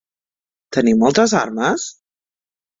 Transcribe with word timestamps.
Teniu 0.77 0.99
moltes 1.05 1.37
armes? 1.43 1.87